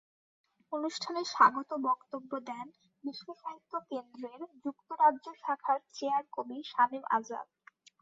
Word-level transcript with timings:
অনুষ্ঠানে 0.73 1.21
স্বাগত 1.25 1.69
বক্তব্য 1.87 2.31
দেন 2.49 2.67
বিশ্বসাহিত্য 3.03 3.73
কেন্দ্রের 3.89 4.41
যুক্তরাজ্য 4.63 5.25
শাখার 5.41 5.79
চেয়ার 5.93 6.23
কবি 6.35 6.57
শামীম 6.71 7.03
আজাদ। 7.17 7.47